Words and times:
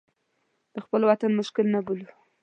د 0.73 0.75
خپل 0.85 1.01
وطن 1.09 1.31
مشکل 1.39 1.65
نه 1.75 1.79
بولو. 1.85 2.09